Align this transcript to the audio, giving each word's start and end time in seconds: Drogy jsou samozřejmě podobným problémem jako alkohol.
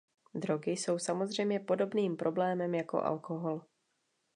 Drogy 0.33 0.71
jsou 0.71 0.99
samozřejmě 0.99 1.59
podobným 1.59 2.17
problémem 2.17 2.75
jako 2.75 3.03
alkohol. 3.03 3.61